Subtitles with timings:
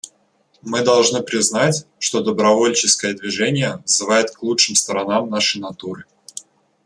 [0.63, 6.05] Мы должны признать, что добровольческое движение взывает к лучшим сторонам нашей натуры.